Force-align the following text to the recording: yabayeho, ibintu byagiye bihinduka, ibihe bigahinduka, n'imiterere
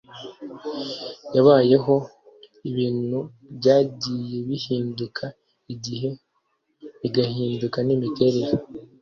yabayeho, 1.35 1.95
ibintu 2.69 3.19
byagiye 3.57 4.37
bihinduka, 4.49 5.25
ibihe 5.73 6.09
bigahinduka, 7.01 7.77
n'imiterere 7.83 8.53